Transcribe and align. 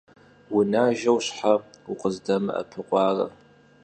Vunajjeu 0.51 1.17
şhe 1.25 1.53
vukhızdemı'epıkhuare? 1.85 3.27